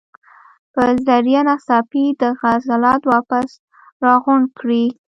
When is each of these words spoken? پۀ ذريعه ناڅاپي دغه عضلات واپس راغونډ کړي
پۀ 0.73 0.85
ذريعه 1.07 1.41
ناڅاپي 1.47 2.03
دغه 2.21 2.45
عضلات 2.55 3.01
واپس 3.13 3.49
راغونډ 4.05 4.45
کړي 4.59 4.85